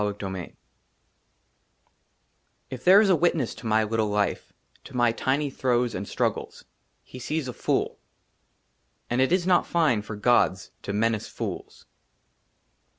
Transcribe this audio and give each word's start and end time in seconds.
n 0.01 0.07
i 0.07 0.13
XIII 0.19 0.55
IF 2.71 2.83
THERE 2.83 3.01
IS 3.01 3.09
A 3.11 3.15
WITNESS 3.15 3.53
TO 3.53 3.67
MY 3.67 3.83
LITTLE 3.83 4.07
LIFE, 4.09 4.51
TO 4.83 4.97
MY 4.97 5.11
TINY 5.11 5.51
THROES 5.51 5.93
AND 5.93 6.07
STRUGGLES, 6.07 6.65
HE 7.03 7.19
SEES 7.19 7.47
A 7.47 7.53
FOOL; 7.53 7.99
AND 9.11 9.21
IT 9.21 9.31
IS 9.31 9.45
NOT 9.45 9.67
FINE 9.67 10.01
FOR 10.01 10.15
GODS 10.15 10.71
TO 10.81 10.91
MENACE 10.91 11.27
FOOLS. 11.27 11.85